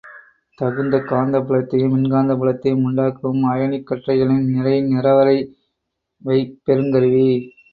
[0.57, 5.37] தகுந்த காந்தப் புலத்தையும் மின்காந்தப் புலத்தையும் உண்டாக்கவும், அயனிக் கற்றைகளின் நிறை நிறவரை
[6.21, 7.29] வைப் பெறுங் கருவி.